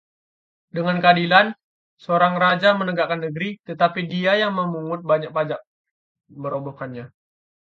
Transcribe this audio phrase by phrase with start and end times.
[0.75, 1.47] Dengan keadilan,
[2.03, 5.61] seorang raja menegakkan negeri, tetapi dia yang memungut banyak pajak
[6.41, 7.05] merobohkannya.